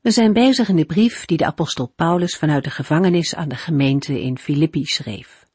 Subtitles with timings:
[0.00, 3.56] We zijn bezig in de brief die de apostel Paulus vanuit de gevangenis aan de
[3.56, 5.46] gemeente in Filippi schreef.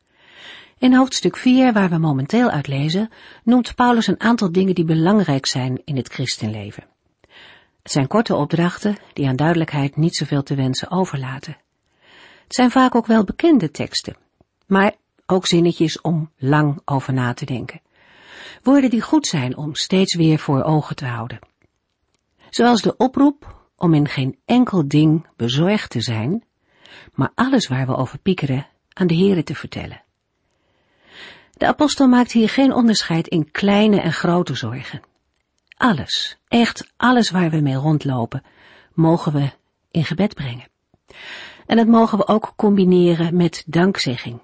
[0.77, 3.09] In hoofdstuk 4, waar we momenteel uit lezen,
[3.43, 6.83] noemt Paulus een aantal dingen die belangrijk zijn in het christenleven.
[7.81, 11.57] Het zijn korte opdrachten die aan duidelijkheid niet zoveel te wensen overlaten.
[12.43, 14.15] Het zijn vaak ook wel bekende teksten,
[14.65, 17.81] maar ook zinnetjes om lang over na te denken.
[18.61, 21.39] Woorden die goed zijn om steeds weer voor ogen te houden.
[22.49, 26.43] Zoals de oproep om in geen enkel ding bezorgd te zijn,
[27.13, 30.01] maar alles waar we over piekeren aan de Here te vertellen.
[31.51, 35.01] De apostel maakt hier geen onderscheid in kleine en grote zorgen.
[35.77, 38.43] Alles, echt alles waar we mee rondlopen,
[38.93, 39.51] mogen we
[39.91, 40.67] in gebed brengen.
[41.65, 44.41] En dat mogen we ook combineren met dankzegging.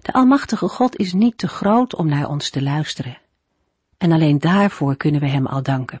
[0.00, 3.18] De Almachtige God is niet te groot om naar ons te luisteren.
[3.98, 5.98] En alleen daarvoor kunnen we Hem al danken.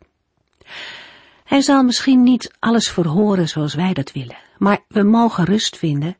[1.44, 6.16] Hij zal misschien niet alles verhoren zoals wij dat willen, maar we mogen rust vinden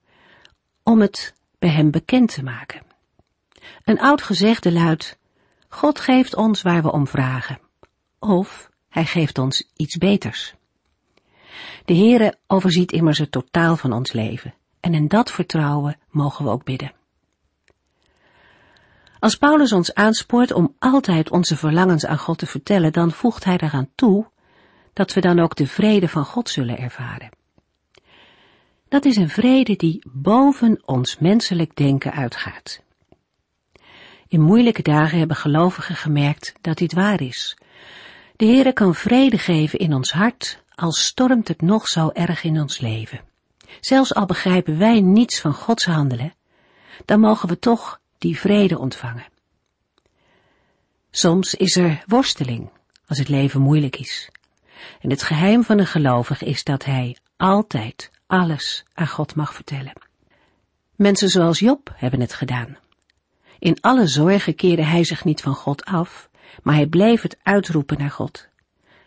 [0.82, 2.82] om het bij hem bekend te maken.
[3.84, 5.18] Een oud gezegde luidt,
[5.68, 7.58] God geeft ons waar we om vragen,
[8.18, 10.54] of hij geeft ons iets beters.
[11.84, 16.50] De Heere overziet immers het totaal van ons leven, en in dat vertrouwen mogen we
[16.50, 16.92] ook bidden.
[19.18, 23.56] Als Paulus ons aanspoort om altijd onze verlangens aan God te vertellen, dan voegt hij
[23.56, 24.26] daaraan toe
[24.94, 27.30] dat we dan ook de vrede van God zullen ervaren.
[28.88, 32.82] Dat is een vrede die boven ons menselijk denken uitgaat.
[34.28, 37.56] In moeilijke dagen hebben gelovigen gemerkt dat dit waar is.
[38.36, 42.60] De Heere kan vrede geven in ons hart, al stormt het nog zo erg in
[42.60, 43.20] ons leven.
[43.80, 46.34] Zelfs al begrijpen wij niets van Gods handelen,
[47.04, 49.26] dan mogen we toch die vrede ontvangen.
[51.10, 52.70] Soms is er worsteling
[53.06, 54.30] als het leven moeilijk is.
[55.00, 59.92] En het geheim van een gelovige is dat hij altijd alles aan God mag vertellen.
[60.96, 62.76] Mensen zoals Job hebben het gedaan.
[63.58, 66.30] In alle zorgen keerde hij zich niet van God af,
[66.62, 68.48] maar hij bleef het uitroepen naar God.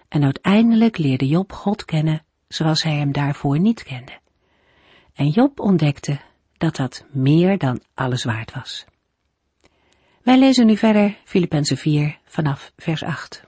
[0.08, 4.20] En uiteindelijk leerde Job God kennen zoals hij hem daarvoor niet kende.
[5.14, 6.20] En Job ontdekte
[6.58, 8.86] dat dat meer dan alles waard was.
[10.24, 13.47] Wij lezen nu verder Filippenzen 4 vanaf vers 8.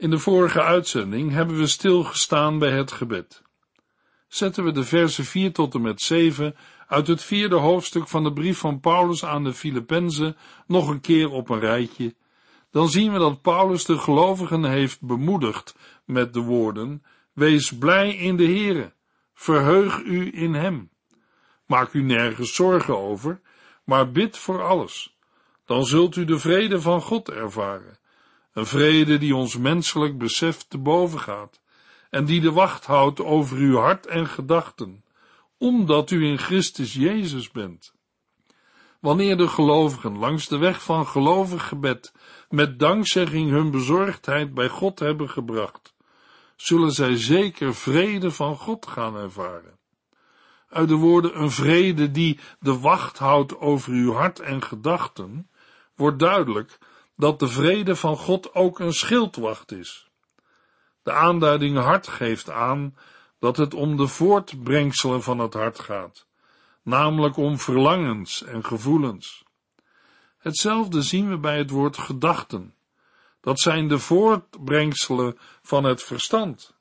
[0.00, 3.42] In de vorige uitzending hebben we stilgestaan bij het gebed.
[4.28, 6.56] Zetten we de versen 4 tot en met 7
[6.86, 11.30] uit het vierde hoofdstuk van de brief van Paulus aan de Filippenzen nog een keer
[11.30, 12.14] op een rijtje,
[12.70, 17.02] dan zien we dat Paulus de gelovigen heeft bemoedigd met de woorden:
[17.32, 18.92] Wees blij in de Heere,
[19.34, 20.90] verheug u in Hem.
[21.66, 23.40] Maak u nergens zorgen over,
[23.84, 25.18] maar bid voor alles.
[25.64, 27.99] Dan zult u de vrede van God ervaren
[28.60, 31.60] een vrede die ons menselijk besef te boven gaat
[32.10, 35.04] en die de wacht houdt over uw hart en gedachten,
[35.58, 37.94] omdat u in Christus Jezus bent.
[39.00, 42.12] Wanneer de gelovigen langs de weg van gelovig gebed
[42.48, 45.94] met dankzegging hun bezorgdheid bij God hebben gebracht,
[46.56, 49.78] zullen zij zeker vrede van God gaan ervaren.
[50.68, 55.50] Uit de woorden een vrede die de wacht houdt over uw hart en gedachten,
[55.94, 56.78] wordt duidelijk
[57.20, 60.08] dat de vrede van God ook een schildwacht is.
[61.02, 62.96] De aanduiding hart geeft aan
[63.38, 66.26] dat het om de voortbrengselen van het hart gaat,
[66.82, 69.44] namelijk om verlangens en gevoelens.
[70.38, 72.74] Hetzelfde zien we bij het woord gedachten.
[73.40, 76.74] Dat zijn de voortbrengselen van het verstand.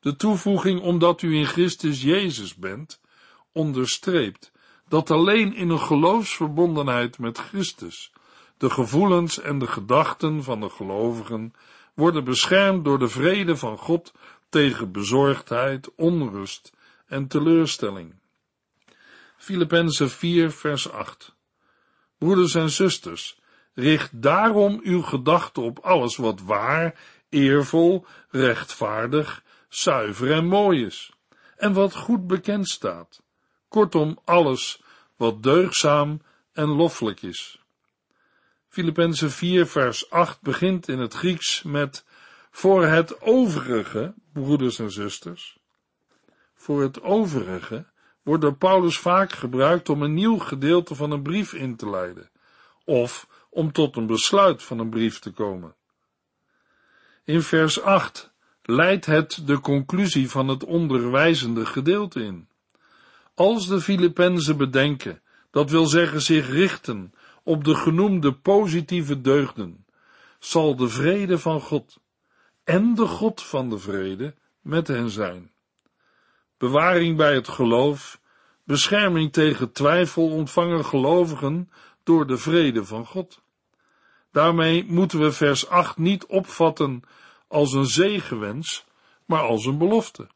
[0.00, 3.00] De toevoeging omdat u in Christus Jezus bent,
[3.52, 4.52] onderstreept
[4.88, 8.12] dat alleen in een geloofsverbondenheid met Christus
[8.58, 11.52] de gevoelens en de gedachten van de gelovigen
[11.94, 14.12] worden beschermd door de vrede van God
[14.48, 16.72] tegen bezorgdheid, onrust
[17.06, 18.14] en teleurstelling.
[19.36, 21.36] Filippenzen 4 vers 8
[22.18, 23.38] Broeders en zusters,
[23.74, 26.94] richt daarom uw gedachten op alles wat waar,
[27.28, 31.12] eervol, rechtvaardig, zuiver en mooi is,
[31.56, 33.22] en wat goed bekend staat.
[33.68, 34.82] Kortom, alles
[35.16, 36.20] wat deugzaam
[36.52, 37.57] en loffelijk is.
[38.78, 42.04] Filippenzen 4 vers 8 begint in het Grieks met
[42.50, 45.58] Voor het overige, broeders en zusters,
[46.54, 47.86] voor het overige
[48.22, 52.30] wordt door Paulus vaak gebruikt om een nieuw gedeelte van een brief in te leiden,
[52.84, 55.74] of om tot een besluit van een brief te komen.
[57.24, 58.32] In vers 8
[58.62, 62.48] leidt het de conclusie van het onderwijzende gedeelte in.
[63.34, 67.12] Als de Filippenzen bedenken, dat wil zeggen zich richten
[67.48, 69.86] op de genoemde positieve deugden,
[70.38, 71.98] zal de vrede van God
[72.64, 75.50] en de God van de vrede met hen zijn.
[76.58, 78.20] Bewaring bij het geloof,
[78.64, 81.70] bescherming tegen twijfel ontvangen gelovigen
[82.02, 83.42] door de vrede van God.
[84.32, 87.02] Daarmee moeten we vers 8 niet opvatten
[87.46, 88.84] als een zegenwens,
[89.26, 90.28] maar als een belofte.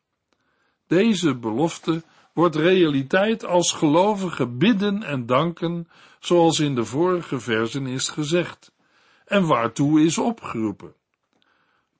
[0.87, 5.88] Deze belofte wordt realiteit als gelovigen bidden en danken,
[6.20, 8.73] zoals in de vorige versen is gezegd,
[9.25, 10.94] en waartoe is opgeroepen.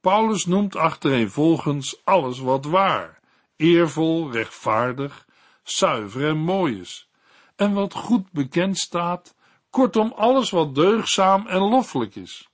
[0.01, 3.21] Paulus noemt achtereenvolgens alles wat waar,
[3.57, 5.27] eervol, rechtvaardig,
[5.63, 7.09] zuiver en mooi is,
[7.57, 9.35] en wat goed bekend staat,
[9.71, 12.49] kortom alles wat deugzaam en loffelijk is.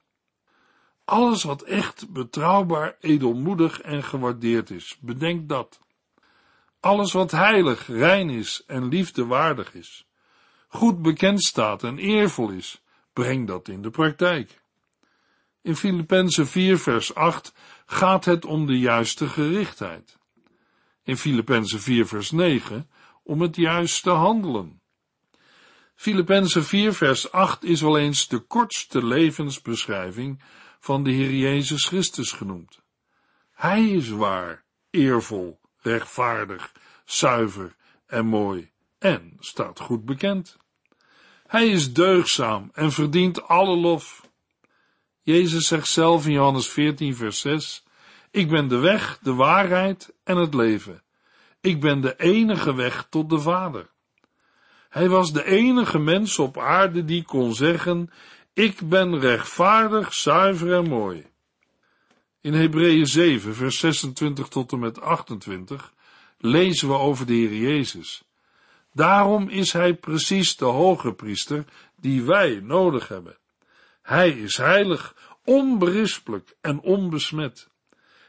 [1.04, 5.80] Alles wat echt, betrouwbaar, edelmoedig en gewaardeerd is, bedenk dat.
[6.80, 10.06] Alles wat heilig, rein is en liefdewaardig is,
[10.68, 12.82] goed bekend staat en eervol is,
[13.12, 14.62] breng dat in de praktijk.
[15.62, 17.52] In Filippenzen 4 vers 8
[17.86, 20.18] gaat het om de juiste gerichtheid.
[21.02, 22.90] In Filippenzen 4 vers 9
[23.22, 24.80] om het juiste handelen.
[25.94, 30.42] Filippenzen 4 vers 8 is wel eens de kortste levensbeschrijving
[30.80, 32.80] van de Heer Jezus Christus genoemd.
[33.52, 36.72] Hij is waar, eervol, rechtvaardig,
[37.04, 37.74] zuiver
[38.06, 40.56] en mooi en staat goed bekend.
[41.46, 44.28] Hij is deugzaam en verdient alle lof.
[45.22, 47.84] Jezus zegt zelf in Johannes 14 vers 6,
[48.30, 51.02] ik ben de weg, de waarheid en het leven.
[51.60, 53.90] Ik ben de enige weg tot de Vader.
[54.88, 58.10] Hij was de enige mens op aarde die kon zeggen,
[58.52, 61.26] ik ben rechtvaardig, zuiver en mooi.
[62.48, 65.92] In Hebreeën 7, vers 26 tot en met 28
[66.38, 68.22] lezen we over de Heer Jezus.
[68.92, 71.64] Daarom is Hij precies de hoge priester
[71.96, 73.36] die wij nodig hebben.
[74.02, 77.68] Hij is heilig, onberispelijk en onbesmet.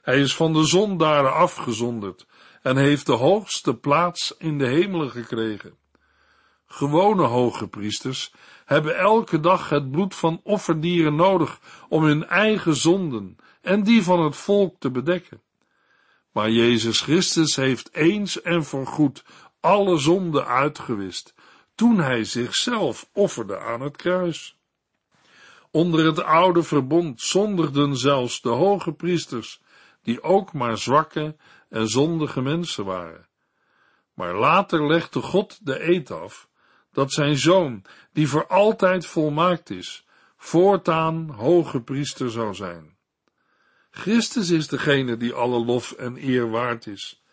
[0.02, 2.28] Hij is van de zondaren afgezonderd
[2.62, 5.78] en heeft de hoogste plaats in de hemelen gekregen.
[6.66, 8.34] Gewone hoge priesters
[8.66, 14.24] hebben elke dag het bloed van offerdieren nodig om hun eigen zonden en die van
[14.24, 15.42] het volk te bedekken.
[16.32, 19.24] Maar Jezus Christus heeft eens en voorgoed
[19.60, 21.34] alle zonden uitgewist
[21.76, 24.58] toen hij zichzelf offerde aan het kruis.
[25.72, 29.62] Onder het oude verbond zondigden zelfs de hoge priesters,
[30.02, 31.36] die ook maar zwakke
[31.70, 33.28] en zondige mensen waren.
[34.14, 36.50] Maar later legde God de eed af
[36.92, 37.84] dat zijn zoon,
[38.14, 40.06] die voor altijd volmaakt is,
[40.38, 42.98] voortaan hoge priester zou zijn.
[43.92, 47.24] Christus is degene die alle lof en eer waard is.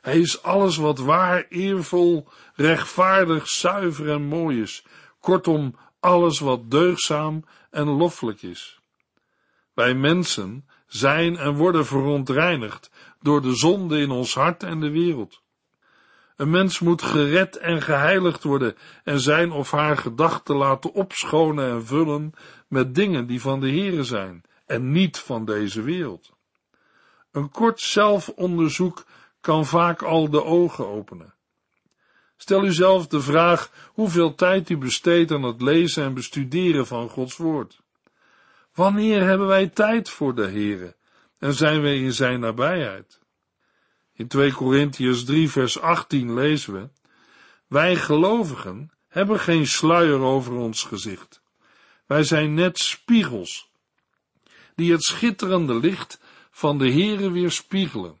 [0.00, 4.84] Hij is alles wat waar, eervol, rechtvaardig, zuiver en mooi is.
[5.20, 8.80] Kortom, alles wat deugzaam en loffelijk is.
[9.74, 12.90] Wij mensen zijn en worden verontreinigd
[13.20, 15.42] door de zonde in ons hart en de wereld.
[16.36, 21.86] Een mens moet gered en geheiligd worden en zijn of haar gedachten laten opschonen en
[21.86, 22.32] vullen
[22.68, 26.32] met dingen die van de Here zijn en niet van deze wereld.
[27.30, 29.04] Een kort zelfonderzoek
[29.40, 31.34] kan vaak al de ogen openen.
[32.36, 37.08] Stel u zelf de vraag hoeveel tijd u besteedt aan het lezen en bestuderen van
[37.08, 37.80] Gods woord.
[38.74, 40.96] Wanneer hebben wij tijd voor de Here
[41.38, 43.20] en zijn wij in zijn nabijheid?
[44.12, 46.88] In 2 Korintiërs 3 vers 18 lezen we,
[47.66, 51.42] wij gelovigen hebben geen sluier over ons gezicht.
[52.06, 53.70] Wij zijn net spiegels,
[54.76, 58.20] die het schitterende licht van de Heere weerspiegelen.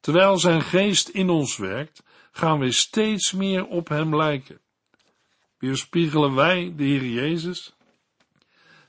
[0.00, 2.02] Terwijl zijn geest in ons werkt,
[2.32, 4.60] gaan we steeds meer op hem lijken.
[5.58, 7.74] Weerspiegelen wij de Heer Jezus?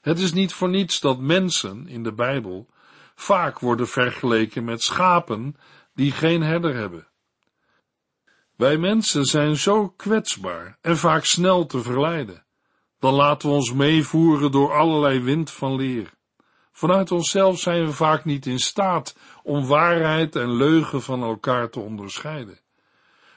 [0.02, 2.68] Het is niet voor niets dat mensen in de Bijbel
[3.16, 5.56] vaak worden vergeleken met schapen
[5.94, 7.08] die geen herder hebben.
[8.56, 12.46] Wij mensen zijn zo kwetsbaar en vaak snel te verleiden.
[13.00, 16.17] Dan laten we ons meevoeren door allerlei wind van leer.
[16.78, 21.80] Vanuit onszelf zijn we vaak niet in staat om waarheid en leugen van elkaar te
[21.80, 22.60] onderscheiden.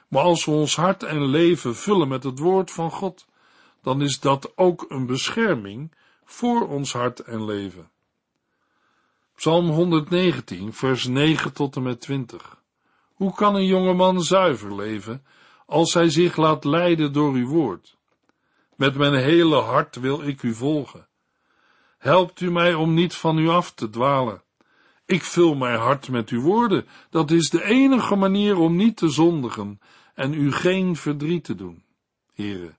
[0.07, 3.25] Maar als we ons hart en leven vullen met het woord van God,
[3.81, 5.91] dan is dat ook een bescherming
[6.25, 7.89] voor ons hart en leven.
[9.35, 12.61] Psalm 119, vers 9 tot en met 20.
[13.13, 15.25] Hoe kan een jongeman zuiver leven
[15.65, 17.97] als hij zich laat leiden door uw woord?
[18.75, 21.09] Met mijn hele hart wil ik u volgen.
[22.01, 24.43] Helpt u mij om niet van u af te dwalen.
[25.05, 26.87] Ik vul mijn hart met uw woorden.
[27.09, 29.79] Dat is de enige manier om niet te zondigen
[30.15, 31.83] en u geen verdriet te doen.
[32.33, 32.77] Heren,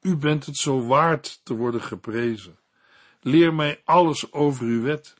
[0.00, 2.58] u bent het zo waard te worden geprezen.
[3.20, 5.14] Leer mij alles over uw wet.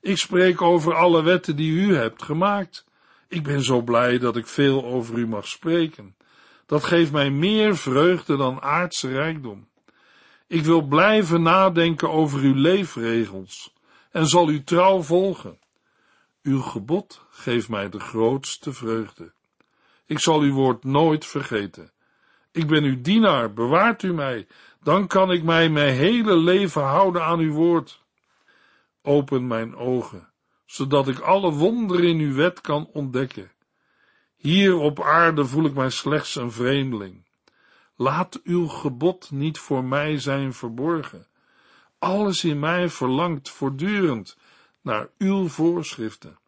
[0.00, 2.84] Ik spreek over alle wetten die u hebt gemaakt.
[3.28, 6.16] Ik ben zo blij dat ik veel over u mag spreken.
[6.66, 9.68] Dat geeft mij meer vreugde dan aardse rijkdom.
[10.48, 13.74] Ik wil blijven nadenken over uw leefregels
[14.10, 15.58] en zal u trouw volgen.
[16.42, 19.32] Uw gebod geeft mij de grootste vreugde.
[20.06, 21.92] Ik zal uw woord nooit vergeten.
[22.52, 24.46] Ik ben uw dienaar, bewaart u mij,
[24.82, 28.02] dan kan ik mij mijn hele leven houden aan uw woord.
[29.02, 30.28] Open mijn ogen,
[30.66, 33.50] zodat ik alle wonderen in uw wet kan ontdekken.
[34.36, 37.27] Hier op aarde voel ik mij slechts een vreemdeling.
[38.00, 41.26] Laat uw gebod niet voor mij zijn verborgen.
[41.98, 44.36] Alles in mij verlangt voortdurend
[44.82, 46.38] naar uw voorschriften.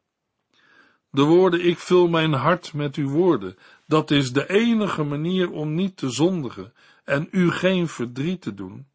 [1.10, 5.74] De woorden, ik vul mijn hart met uw woorden, dat is de enige manier om
[5.74, 6.72] niet te zondigen
[7.04, 8.86] en u geen verdriet te doen,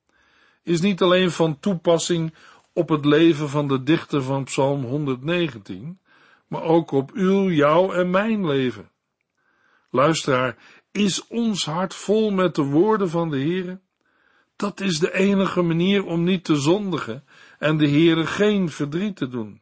[0.63, 2.33] is niet alleen van toepassing
[2.73, 5.99] op het leven van de dichter van Psalm 119,
[6.47, 8.89] maar ook op uw, jouw en mijn leven.
[9.89, 10.57] Luisteraar,
[10.95, 13.79] is ons hart vol met de woorden van de Heere?
[14.55, 17.23] Dat is de enige manier om niet te zondigen
[17.59, 19.61] en de Heere geen verdriet te doen.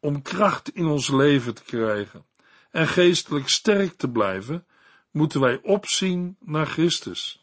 [0.00, 2.24] Om kracht in ons leven te krijgen
[2.70, 4.66] en geestelijk sterk te blijven,
[5.10, 7.42] moeten wij opzien naar Christus.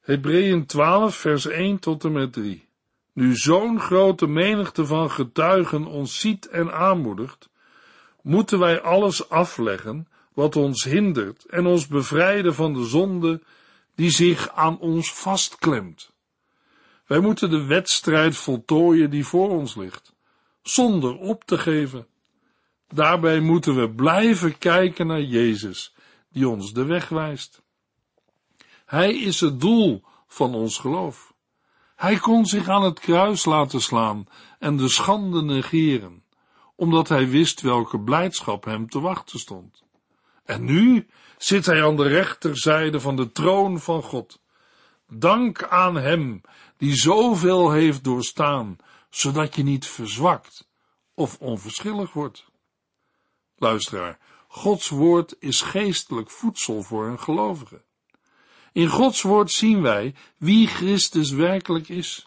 [0.00, 2.68] Hebreeën 12, vers 1 tot en met 3.
[3.12, 7.48] Nu zo'n grote menigte van getuigen ons ziet en aanmoedigt,
[8.22, 10.07] moeten wij alles afleggen
[10.38, 13.42] wat ons hindert en ons bevrijden van de zonde
[13.94, 16.10] die zich aan ons vastklemt.
[17.06, 20.14] Wij moeten de wedstrijd voltooien die voor ons ligt,
[20.62, 22.06] zonder op te geven.
[22.88, 25.94] Daarbij moeten we blijven kijken naar Jezus,
[26.28, 27.62] die ons de weg wijst.
[28.84, 31.34] Hij is het doel van ons geloof.
[31.96, 34.26] Hij kon zich aan het kruis laten slaan
[34.58, 36.24] en de schande negeren,
[36.74, 39.86] omdat hij wist welke blijdschap hem te wachten stond.
[40.48, 41.06] En nu
[41.38, 44.40] zit hij aan de rechterzijde van de troon van God.
[45.08, 46.40] Dank aan hem
[46.76, 48.76] die zoveel heeft doorstaan,
[49.10, 50.68] zodat je niet verzwakt
[51.14, 52.44] of onverschillig wordt.
[53.56, 57.82] Luisteraar, Gods woord is geestelijk voedsel voor een gelovige.
[58.72, 62.26] In Gods woord zien wij wie Christus werkelijk is.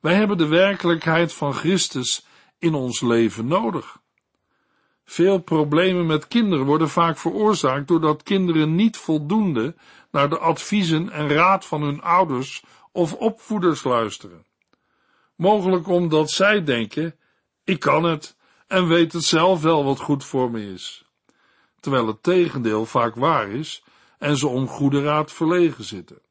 [0.00, 2.26] Wij hebben de werkelijkheid van Christus
[2.58, 4.01] in ons leven nodig.
[5.12, 9.74] Veel problemen met kinderen worden vaak veroorzaakt doordat kinderen niet voldoende
[10.10, 14.46] naar de adviezen en raad van hun ouders of opvoeders luisteren.
[15.36, 17.16] Mogelijk omdat zij denken,
[17.64, 21.04] ik kan het en weet het zelf wel wat goed voor me is.
[21.80, 23.84] Terwijl het tegendeel vaak waar is
[24.18, 26.22] en ze om goede raad verlegen zitten.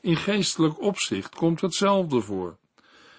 [0.00, 2.56] In geestelijk opzicht komt hetzelfde voor.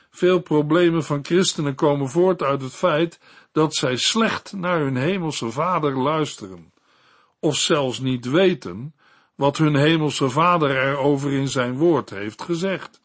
[0.10, 3.20] Veel problemen van christenen komen voort uit het feit
[3.56, 6.74] dat zij slecht naar hun hemelse vader luisteren,
[7.40, 8.96] of zelfs niet weten
[9.36, 13.02] wat hun hemelse vader erover in zijn woord heeft gezegd.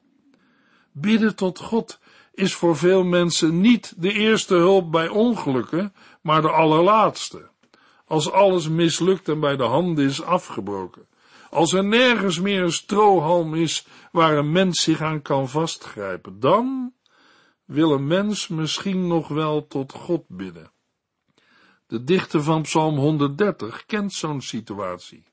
[0.92, 2.00] Bidden tot God
[2.34, 7.50] is voor veel mensen niet de eerste hulp bij ongelukken, maar de allerlaatste.
[8.06, 11.06] Als alles mislukt en bij de handen is afgebroken.
[11.50, 16.92] Als er nergens meer een strohalm is waar een mens zich aan kan vastgrijpen, dan
[17.70, 20.72] wil een mens misschien nog wel tot God bidden.
[21.86, 25.24] De dichter van Psalm 130 kent zo'n situatie.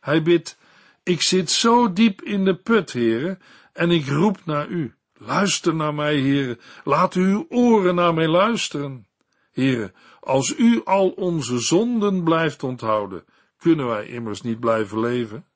[0.00, 0.58] Hij bidt,
[1.02, 3.38] ik zit zo diep in de put, heren,
[3.72, 4.94] en ik roep naar u.
[5.14, 9.06] Luister naar mij, heren, laat uw oren naar mij luisteren.
[9.52, 13.24] Heren, als u al onze zonden blijft onthouden,
[13.56, 15.46] kunnen wij immers niet blijven leven.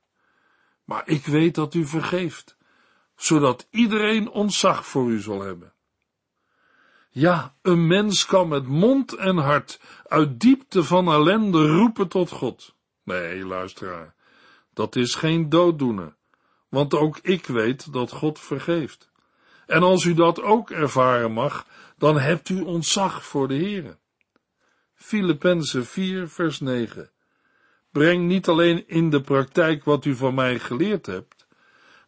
[0.85, 2.57] Maar ik weet dat u vergeeft,
[3.17, 5.73] zodat iedereen ontzag voor u zal hebben.
[7.11, 12.75] Ja, een mens kan met mond en hart uit diepte van ellende roepen tot God.
[13.05, 14.15] Nee, luisteraar,
[14.75, 16.17] dat is geen dooddoener,
[16.69, 19.11] want ook ik weet dat God vergeeft.
[19.67, 23.99] En als u dat ook ervaren mag, dan hebt u ontzag voor de Heere.
[24.95, 27.11] Filippenzen 4, vers 9.
[27.91, 31.47] Breng niet alleen in de praktijk wat u van mij geleerd hebt,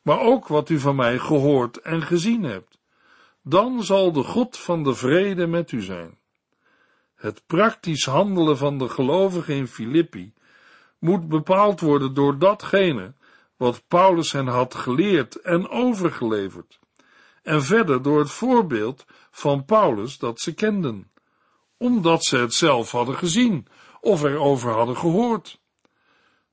[0.03, 2.80] maar ook wat u van mij gehoord en gezien hebt
[3.43, 6.19] dan zal de God van de vrede met u zijn.
[7.15, 10.35] Het praktisch handelen van de gelovigen in Filippi
[10.99, 13.15] moet bepaald worden door datgene
[13.57, 16.79] wat Paulus hen had geleerd en overgeleverd,
[17.43, 21.13] en verder door het voorbeeld van Paulus dat ze kenden,
[21.77, 23.67] omdat ze het zelf hadden gezien
[24.01, 25.61] of erover hadden gehoord.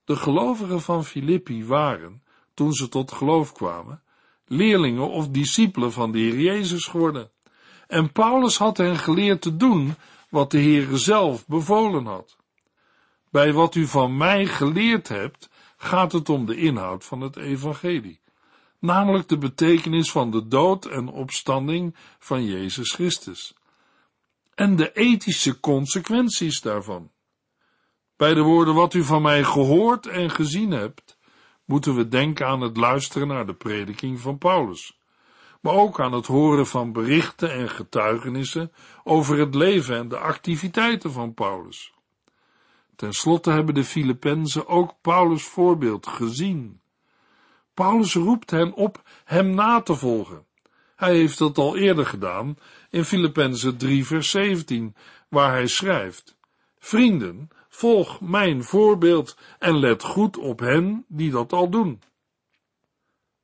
[0.04, 4.04] De gelovigen van Filippi waren, toen ze tot geloof kwamen,
[4.48, 7.32] leerlingen of discipelen van de Heer Jezus geworden.
[7.88, 9.96] En Paulus had hen geleerd te doen
[10.30, 12.38] wat de Heer zelf bevolen had.
[13.30, 18.20] Bij wat u van mij geleerd hebt, gaat het om de inhoud van het evangelie,
[18.80, 23.56] namelijk de betekenis van de dood en opstanding van Jezus Christus
[24.58, 27.12] en de ethische consequenties daarvan.
[28.16, 31.17] Bij de woorden wat u van mij gehoord en gezien hebt,
[31.68, 35.00] moeten we denken aan het luisteren naar de prediking van Paulus,
[35.62, 38.72] maar ook aan het horen van berichten en getuigenissen
[39.04, 41.94] over het leven en de activiteiten van Paulus.
[42.96, 46.82] Ten slotte hebben de Filippenzen ook Paulus' voorbeeld gezien.
[47.74, 50.46] Paulus roept hen op hem na te volgen.
[50.96, 52.58] Hij heeft dat al eerder gedaan
[52.90, 54.96] in Filippenzen 3 vers 17,
[55.30, 56.38] waar hij schrijft,
[56.80, 62.02] Vrienden, volg mijn voorbeeld en let goed op hen die dat al doen.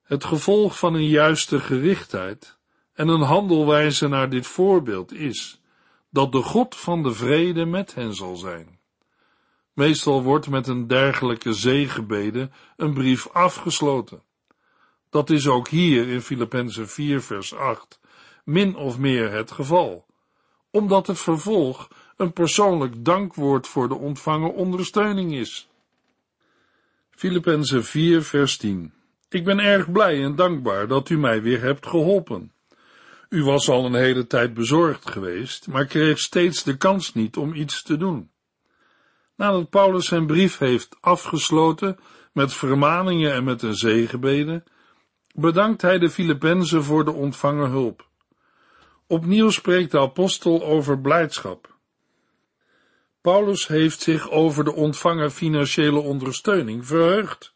[0.03, 2.57] Het gevolg van een juiste gerichtheid
[2.93, 5.61] en een handelwijze naar dit voorbeeld is
[6.09, 8.79] dat de God van de vrede met hen zal zijn.
[9.73, 14.23] Meestal wordt met een dergelijke zegenbede een brief afgesloten.
[15.09, 17.99] Dat is ook hier in Filippenzen 4 vers 8
[18.43, 20.05] min of meer het geval,
[20.73, 25.69] omdat het vervolg een persoonlijk dankwoord voor de ontvangen ondersteuning is.
[27.09, 28.93] Filippenzen 4 vers 10
[29.29, 32.51] Ik ben erg blij en dankbaar dat u mij weer hebt geholpen.
[33.29, 37.53] U was al een hele tijd bezorgd geweest, maar kreeg steeds de kans niet om
[37.53, 38.31] iets te doen.
[39.35, 41.97] Nadat Paulus zijn brief heeft afgesloten
[42.31, 44.63] met vermaningen en met een zegenbede,
[45.36, 48.12] bedankt hij de Filippenzen voor de ontvangen hulp.
[49.07, 51.75] Opnieuw spreekt de apostel over blijdschap.
[53.21, 57.53] Paulus heeft zich over de ontvangen financiële ondersteuning verheugd.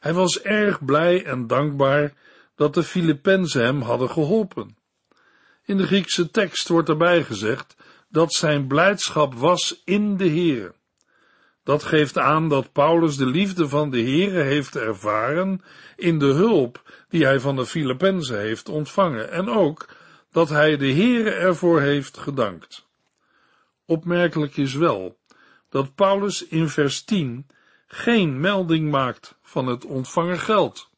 [0.00, 2.12] Hij was erg blij en dankbaar
[2.54, 4.76] dat de Filippenzen hem hadden geholpen.
[5.64, 7.76] In de Griekse tekst wordt erbij gezegd
[8.08, 10.74] dat zijn blijdschap was in de Heere.
[11.64, 15.62] Dat geeft aan dat Paulus de liefde van de Heere heeft ervaren
[15.96, 19.88] in de hulp die hij van de Filippenzen heeft ontvangen en ook
[20.30, 22.86] dat hij de Heere ervoor heeft gedankt.
[23.84, 25.18] Opmerkelijk is wel
[25.68, 27.46] dat Paulus in vers 10
[27.86, 30.90] geen melding maakt van het ontvangen geld.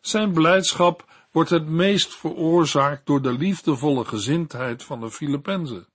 [0.00, 5.86] Zijn blijdschap wordt het meest veroorzaakt door de liefdevolle gezindheid van de Filippenzen.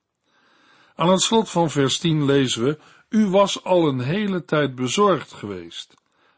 [0.94, 5.32] Aan het slot van vers 10 lezen we, u was al een hele tijd bezorgd
[5.32, 5.94] geweest,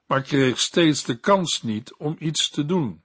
[0.06, 3.02] maar kreeg steeds de kans niet om iets te doen.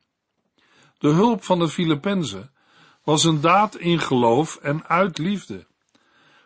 [0.98, 2.52] De hulp van de Filippenzen
[3.08, 5.66] was een daad in geloof en uit liefde.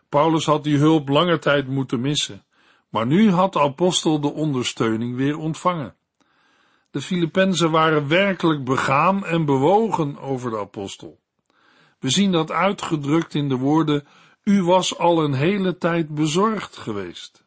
[0.10, 2.44] Paulus had die hulp lange tijd moeten missen,
[2.90, 5.96] maar nu had de apostel de ondersteuning weer ontvangen.
[6.92, 11.20] De Filippenzen waren werkelijk begaan en bewogen over de apostel.
[12.00, 14.08] We zien dat uitgedrukt in de woorden,
[14.44, 17.44] u was al een hele tijd bezorgd geweest.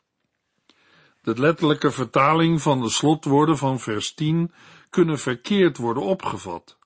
[1.23, 4.53] De letterlijke vertaling van de slotwoorden van vers 10
[4.91, 6.79] kunnen verkeerd worden opgevat.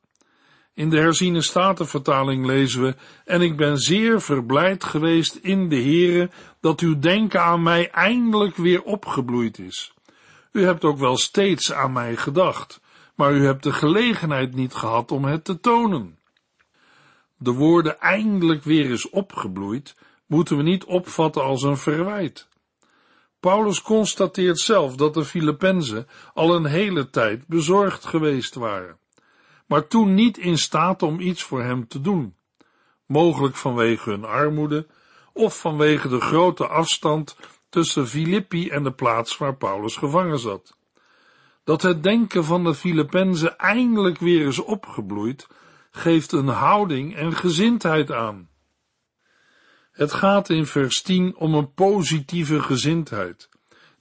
[0.79, 6.31] In de herziene statenvertaling lezen we, en ik ben zeer verblijd geweest in de Heere,
[6.61, 9.93] dat uw denken aan mij eindelijk weer opgebloeid is.
[10.53, 12.81] U hebt ook wel steeds aan mij gedacht,
[13.15, 16.19] maar u hebt de gelegenheid niet gehad om het te tonen.
[17.37, 22.49] De woorden eindelijk weer is opgebloeid, moeten we niet opvatten als een verwijt.
[23.41, 28.99] Paulus constateert zelf dat de Filippenzen al een hele tijd bezorgd geweest waren
[29.69, 32.37] maar toen niet in staat om iets voor hem te doen,
[33.07, 34.87] mogelijk vanwege hun armoede
[35.33, 37.37] of vanwege de grote afstand
[37.69, 40.77] tussen Filippi en de plaats waar Paulus gevangen zat.
[41.65, 45.47] Dat het denken van de Filippenzen eindelijk weer is opgebloeid,
[45.91, 48.49] geeft een houding en gezindheid aan.
[49.93, 53.49] Het gaat in vers 10 om een positieve gezindheid,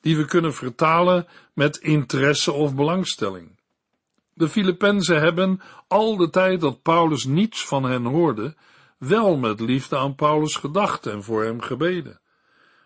[0.02, 3.57] die we kunnen vertalen met interesse of belangstelling.
[4.38, 8.56] De Filippenzen hebben, al de tijd dat Paulus niets van hen hoorde,
[8.98, 12.20] wel met liefde aan Paulus gedacht en voor hem gebeden.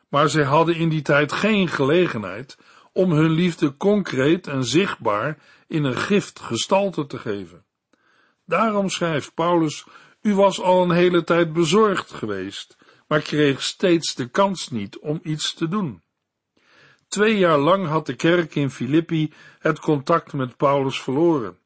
[0.09, 2.57] Maar zij hadden in die tijd geen gelegenheid
[2.93, 5.37] om hun liefde concreet en zichtbaar
[5.67, 7.65] in een gift gestalte te geven.
[8.45, 9.85] Daarom schrijft Paulus,
[10.21, 15.19] u was al een hele tijd bezorgd geweest, maar kreeg steeds de kans niet om
[15.23, 16.01] iets te doen.
[17.11, 21.57] Twee jaar lang had de kerk in Filippi het contact met Paulus verloren.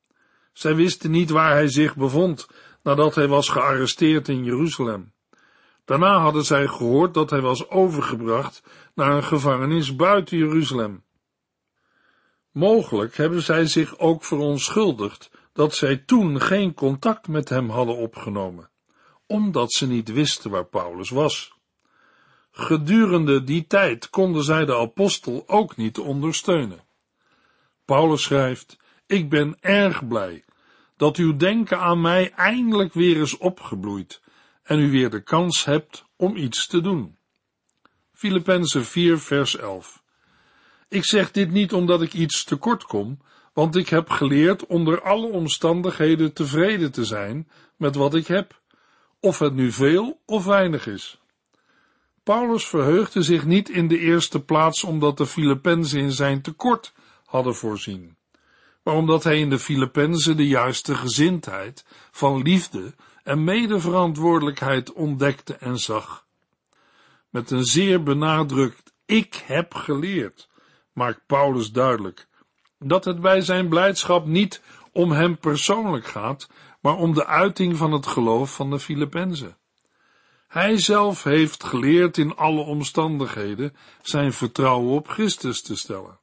[0.54, 2.48] Zij wisten niet waar hij zich bevond
[2.84, 5.14] nadat hij was gearresteerd in Jeruzalem.
[5.84, 8.64] Daarna hadden zij gehoord dat hij was overgebracht
[8.96, 11.04] naar een gevangenis buiten Jeruzalem.
[12.52, 18.70] Mogelijk hebben zij zich ook verontschuldigd dat zij toen geen contact met hem hadden opgenomen,
[19.28, 21.55] omdat ze niet wisten waar Paulus was.
[22.58, 26.84] Gedurende die tijd konden zij de apostel ook niet ondersteunen.
[27.86, 30.44] Paulus schrijft, ik ben erg blij
[30.98, 34.22] dat uw denken aan mij eindelijk weer is opgebloeid
[34.64, 37.18] en u weer de kans hebt om iets te doen.
[38.14, 40.04] Filippenzen 4 vers 11
[40.90, 43.22] Ik zeg dit niet omdat ik iets tekort kom,
[43.54, 48.62] want ik heb geleerd onder alle omstandigheden tevreden te zijn met wat ik heb,
[49.20, 51.20] of het nu veel of weinig is.
[52.26, 56.94] Paulus verheugde zich niet in de eerste plaats omdat de Filippenzen in zijn tekort
[57.26, 58.18] hadden voorzien,
[58.84, 65.78] maar omdat hij in de Filippenzen de juiste gezindheid van liefde en medeverantwoordelijkheid ontdekte en
[65.78, 66.26] zag.
[67.30, 70.50] Met een zeer benadrukt ik heb geleerd,
[70.94, 72.28] maakt Paulus duidelijk
[72.80, 74.62] dat het bij zijn blijdschap niet
[74.92, 76.50] om hem persoonlijk gaat,
[76.82, 79.58] maar om de uiting van het geloof van de Filippenzen.
[80.56, 86.20] Hij zelf heeft geleerd in alle omstandigheden zijn vertrouwen op Christus te stellen.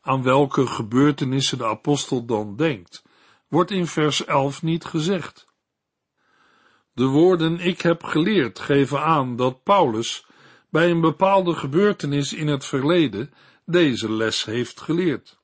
[0.00, 3.04] Aan welke gebeurtenissen de apostel dan denkt,
[3.48, 5.46] wordt in vers 11 niet gezegd.
[6.92, 10.26] De woorden ik heb geleerd geven aan dat Paulus
[10.70, 15.38] bij een bepaalde gebeurtenis in het verleden deze les heeft geleerd.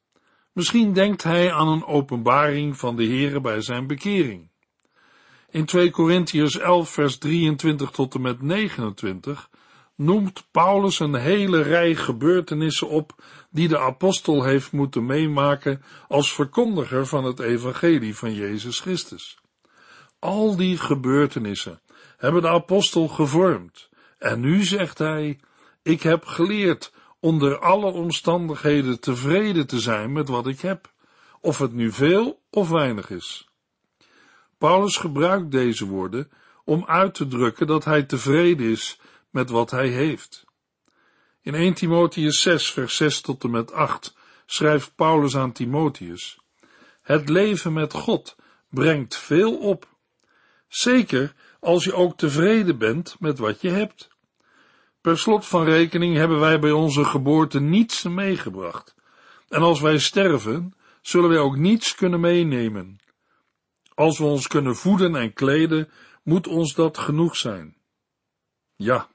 [0.52, 4.47] Misschien denkt hij aan een openbaring van de Heere bij zijn bekering.
[5.50, 9.50] In 2 Korintiërs 11 vers 23 tot en met 29
[9.94, 13.14] noemt Paulus een hele rij gebeurtenissen op
[13.50, 19.38] die de apostel heeft moeten meemaken als verkondiger van het evangelie van Jezus Christus.
[20.18, 21.80] Al die gebeurtenissen
[22.16, 25.40] hebben de apostel gevormd en nu zegt hij,
[25.82, 30.92] ik heb geleerd onder alle omstandigheden tevreden te zijn met wat ik heb,
[31.40, 33.47] of het nu veel of weinig is.
[34.58, 36.30] Paulus gebruikt deze woorden
[36.64, 40.44] om uit te drukken dat hij tevreden is met wat hij heeft.
[41.40, 44.16] In 1 Timotheus 6, vers 6 tot en met 8
[44.46, 46.38] schrijft Paulus aan Timotheus:
[47.02, 48.36] Het leven met God
[48.70, 49.88] brengt veel op.
[50.68, 54.08] Zeker als je ook tevreden bent met wat je hebt.
[55.00, 58.94] Per slot van rekening hebben wij bij onze geboorte niets meegebracht.
[59.48, 62.98] En als wij sterven, zullen wij ook niets kunnen meenemen.
[63.98, 65.90] Als we ons kunnen voeden en kleden,
[66.22, 67.76] moet ons dat genoeg zijn.
[68.76, 69.08] Ja,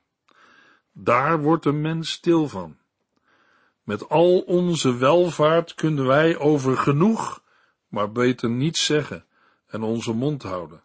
[0.91, 2.78] daar wordt een mens stil van.
[3.84, 7.43] Met al onze welvaart kunnen wij over genoeg,
[7.88, 9.26] maar beter niets zeggen
[9.67, 10.84] en onze mond houden.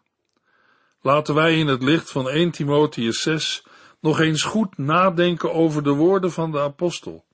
[1.01, 3.65] Laten wij in het licht van 1 Timotheus 6
[3.99, 7.25] nog eens goed nadenken over de woorden van de apostel.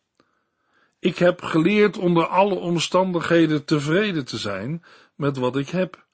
[0.99, 4.83] Ik heb geleerd onder alle omstandigheden tevreden te zijn
[5.15, 6.04] met wat ik heb,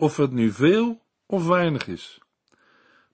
[0.00, 2.18] of het nu veel of weinig is.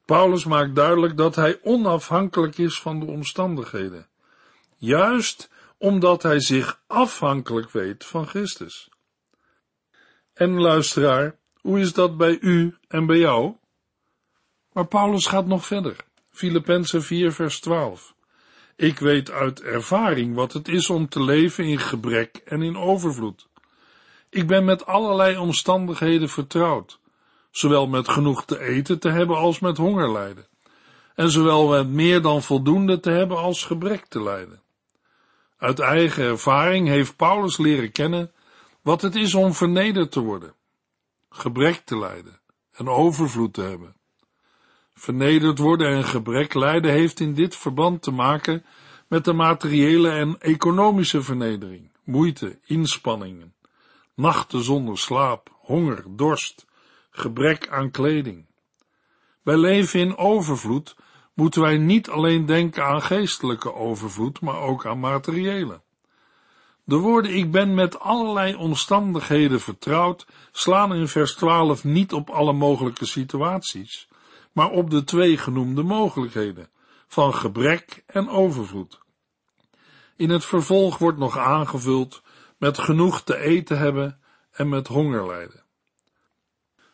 [0.05, 4.07] Paulus maakt duidelijk dat hij onafhankelijk is van de omstandigheden,
[4.77, 8.89] juist omdat hij zich afhankelijk weet van Christus.
[10.33, 13.57] En luisteraar, hoe is dat bij u en bij jou?
[14.73, 15.97] Maar Paulus gaat nog verder.
[16.31, 18.15] Filippenzen 4 vers 12.
[18.77, 23.49] Ik weet uit ervaring wat het is om te leven in gebrek en in overvloed.
[24.37, 27.01] Ik ben met allerlei omstandigheden vertrouwd,
[27.51, 30.47] zowel met genoeg te eten te hebben als met honger lijden,
[31.15, 34.63] en zowel met meer dan voldoende te hebben als gebrek te lijden.
[35.59, 38.33] Uit eigen ervaring heeft Paulus leren kennen
[38.83, 40.55] wat het is om vernederd te worden,
[41.31, 42.41] gebrek te lijden
[42.73, 43.97] en overvloed te hebben.
[44.95, 48.65] Vernederd worden en gebrek lijden heeft in dit verband te maken
[49.09, 53.55] met de materiële en economische vernedering, moeite, inspanningen,
[54.17, 56.67] nachten zonder slaap, honger, dorst,
[57.11, 58.47] gebrek aan kleding.
[59.43, 60.97] Bij leven in overvloed
[61.35, 65.81] moeten wij niet alleen denken aan geestelijke overvloed, maar ook aan materiële.
[66.85, 72.53] De woorden ik ben met allerlei omstandigheden vertrouwd slaan in vers 12 niet op alle
[72.53, 74.09] mogelijke situaties,
[74.53, 76.69] maar op de twee genoemde mogelijkheden
[77.07, 78.99] van gebrek en overvloed.
[80.17, 82.23] In het vervolg wordt nog aangevuld
[82.59, 85.65] met genoeg te eten hebben en met honger lijden.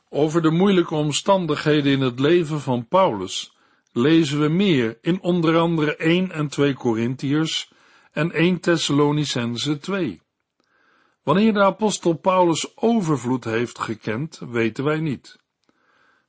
[0.09, 3.57] Over de moeilijke omstandigheden in het leven van Paulus
[3.93, 7.73] lezen we meer in onder andere 1 en 2 Korintiërs
[8.13, 10.23] en 1 Thessalonicense 2.
[11.23, 15.41] Wanneer de apostel Paulus overvloed heeft gekend, weten wij niet.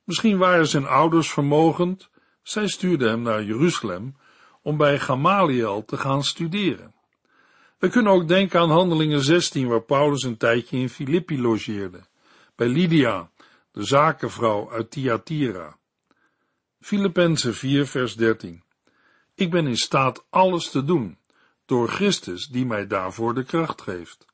[0.04, 2.08] Misschien waren zijn ouders vermogend,
[2.42, 4.16] zij stuurden hem naar Jeruzalem
[4.62, 6.94] om bij Gamaliel te gaan studeren.
[7.84, 12.00] We kunnen ook denken aan Handelingen 16, waar Paulus een tijdje in Filippi logeerde,
[12.54, 13.30] bij Lydia,
[13.72, 15.76] de zakenvrouw uit Thyatira.
[16.80, 18.62] Filippenzen 4, vers 13.
[19.34, 21.18] Ik ben in staat alles te doen,
[21.64, 24.26] door Christus die mij daarvoor de kracht geeft.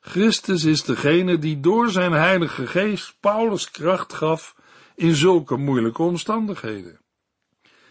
[0.00, 4.56] Christus is degene die door zijn heilige geest Paulus kracht gaf
[4.94, 6.99] in zulke moeilijke omstandigheden.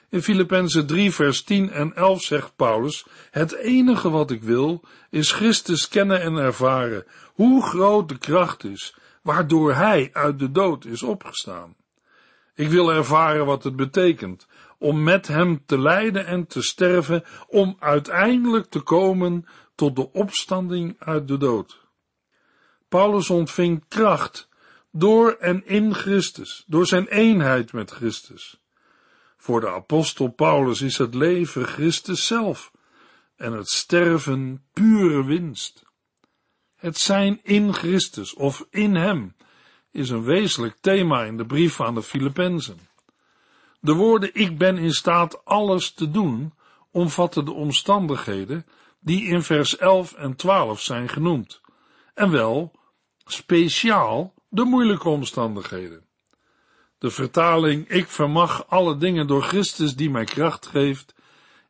[0.10, 5.32] In Filippenzen 3 vers 10 en 11 zegt Paulus, het enige wat ik wil is
[5.32, 11.04] Christus kennen en ervaren, hoe groot de kracht is, waardoor hij uit de dood is
[11.04, 11.76] opgestaan.
[12.56, 17.76] Ik wil ervaren wat het betekent om met hem te lijden en te sterven, om
[17.80, 19.46] uiteindelijk te komen
[19.76, 21.88] tot de opstanding uit de dood.
[22.88, 24.50] Paulus ontving kracht
[24.92, 28.60] door en in Christus, door zijn eenheid met Christus.
[29.42, 32.72] Voor de apostel Paulus is het leven Christus zelf
[33.36, 35.84] en het sterven pure winst.
[36.76, 39.36] Het zijn in Christus of in Hem
[39.92, 42.80] is een wezenlijk thema in de brief aan de Filippenzen.
[43.80, 46.54] De woorden ik ben in staat alles te doen
[46.92, 48.66] omvatten de omstandigheden
[49.00, 51.62] die in vers 11 en 12 zijn genoemd,
[52.14, 52.72] en wel
[53.26, 56.09] speciaal de moeilijke omstandigheden.
[57.00, 61.16] De vertaling ik vermag alle dingen door Christus die mij kracht geeft,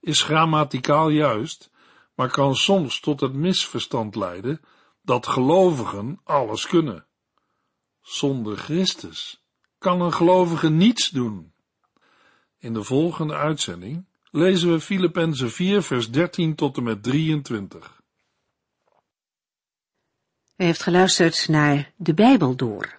[0.02, 1.70] is grammaticaal juist,
[2.16, 4.62] maar kan soms tot het misverstand leiden
[5.02, 7.06] dat gelovigen alles kunnen.
[8.02, 9.44] Zonder Christus
[9.78, 11.54] kan een gelovige niets doen.
[12.58, 18.02] In de volgende uitzending lezen we Filippenzen 4 vers 13 tot en met 23.
[20.56, 22.99] U heeft geluisterd naar De Bijbel Door,